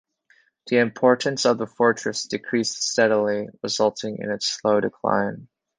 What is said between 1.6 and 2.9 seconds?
fortress decreased